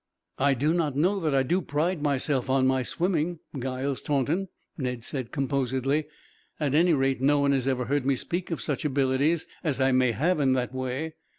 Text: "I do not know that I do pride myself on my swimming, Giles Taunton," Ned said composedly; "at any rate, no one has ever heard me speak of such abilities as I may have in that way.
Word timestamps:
"I 0.39 0.55
do 0.55 0.73
not 0.73 0.95
know 0.95 1.19
that 1.19 1.35
I 1.35 1.43
do 1.43 1.61
pride 1.61 2.01
myself 2.01 2.49
on 2.49 2.65
my 2.65 2.81
swimming, 2.81 3.37
Giles 3.59 4.01
Taunton," 4.01 4.47
Ned 4.75 5.03
said 5.03 5.31
composedly; 5.31 6.05
"at 6.59 6.73
any 6.73 6.93
rate, 6.95 7.21
no 7.21 7.37
one 7.39 7.51
has 7.51 7.67
ever 7.67 7.85
heard 7.85 8.03
me 8.03 8.15
speak 8.15 8.49
of 8.49 8.63
such 8.63 8.83
abilities 8.83 9.45
as 9.63 9.79
I 9.79 9.91
may 9.91 10.13
have 10.13 10.39
in 10.39 10.53
that 10.53 10.73
way. 10.73 11.13